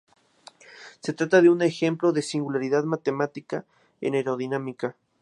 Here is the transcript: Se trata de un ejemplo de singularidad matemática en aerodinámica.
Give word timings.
Se 1.01 1.13
trata 1.13 1.43
de 1.43 1.51
un 1.51 1.61
ejemplo 1.61 2.11
de 2.11 2.23
singularidad 2.23 2.83
matemática 2.85 3.65
en 4.01 4.15
aerodinámica. 4.15 4.95